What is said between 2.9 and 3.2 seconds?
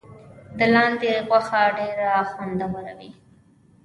وي.